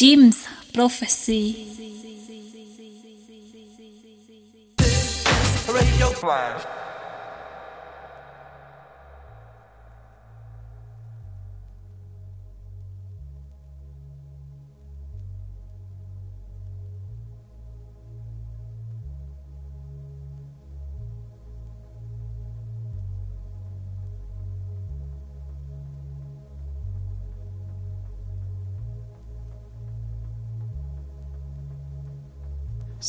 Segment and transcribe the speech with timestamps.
[0.00, 1.52] Jim's Prophecy.
[5.68, 6.79] Radio Flash.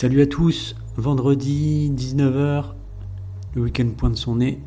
[0.02, 2.74] Salut à tous, vendredi 19h,
[3.54, 4.60] le week-end pointe son nez,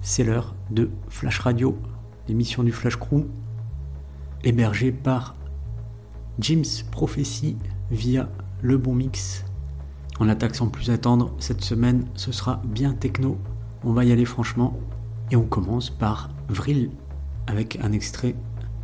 [0.00, 1.76] c'est l'heure de Flash Radio,
[2.28, 3.24] l'émission du Flash Crew,
[4.44, 5.34] hébergée par
[6.38, 7.56] Jim's Prophecy
[7.90, 8.28] via
[8.62, 9.44] Le Bon Mix.
[10.20, 13.38] On attaque sans plus attendre, cette semaine ce sera bien techno,
[13.82, 14.78] on va y aller franchement,
[15.32, 16.92] et on commence par Vril,
[17.48, 18.36] avec un extrait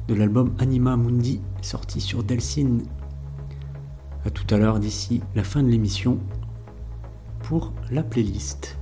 [0.09, 2.79] de l'album Anima Mundi, sorti sur Delsin
[4.25, 6.19] à tout à l'heure d'ici la fin de l'émission
[7.43, 8.79] pour la playlist.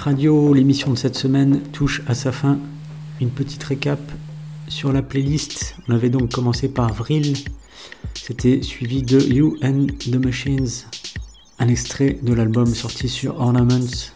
[0.00, 2.58] Radio, l'émission de cette semaine touche à sa fin.
[3.20, 4.00] Une petite récap
[4.66, 5.74] sur la playlist.
[5.86, 7.36] On avait donc commencé par Vril.
[8.14, 10.86] C'était suivi de You and the Machines,
[11.58, 14.08] un extrait de l'album sorti sur Ornaments.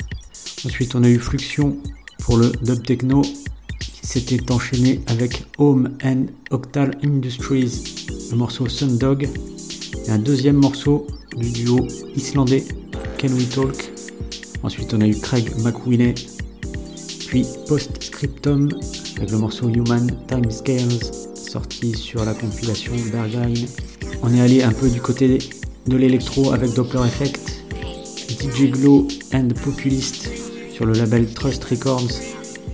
[0.65, 1.77] Ensuite, on a eu Fluxion
[2.21, 9.29] pour le dub techno qui s'était enchaîné avec Home and Octal Industries, le morceau Sundog,
[10.07, 11.07] et un deuxième morceau
[11.37, 12.65] du duo islandais
[13.21, 13.94] Can We Talk?
[14.65, 16.15] Ensuite, on a eu Craig McWiley,
[17.27, 18.71] puis Postscriptum
[19.19, 23.53] avec le morceau Human Time Scales sorti sur la compilation Berghain.
[24.23, 25.39] On est allé un peu du côté
[25.87, 27.63] de l'électro avec Doppler Effect,
[28.31, 30.31] DJ Glow and Populist
[30.73, 32.09] sur le label Trust Records.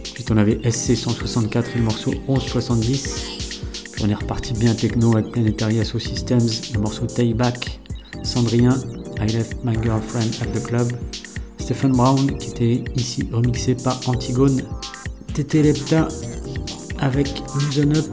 [0.00, 3.24] Ensuite, on avait SC164 et le morceau 1170.
[3.92, 7.80] Puis on est reparti bien techno avec Planetary Asso Systems, le morceau Tayback,
[8.22, 8.78] Cendrien,
[9.20, 10.92] I Left My Girlfriend at the Club,
[11.70, 14.60] Stephen Brown qui était ici remixé par Antigone,
[15.34, 16.08] Tété Lepta
[16.98, 18.06] avec Loosen Up,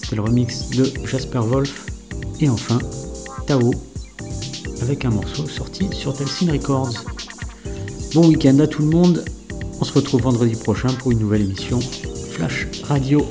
[0.00, 1.86] c'était le remix de Jasper Wolf,
[2.40, 2.80] et enfin
[3.46, 3.70] Tao
[4.82, 7.04] avec un morceau sorti sur Telsin Records.
[8.14, 9.24] Bon week-end à tout le monde,
[9.80, 11.78] on se retrouve vendredi prochain pour une nouvelle émission
[12.32, 13.24] Flash Radio.